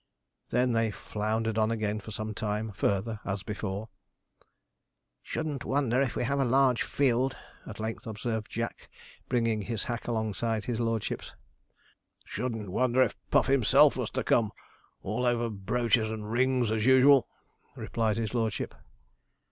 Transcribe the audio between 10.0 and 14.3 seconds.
alongside his lordship's. 'Shouldn't wonder if Puff himself was to